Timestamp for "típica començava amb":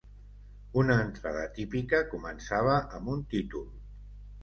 1.59-3.17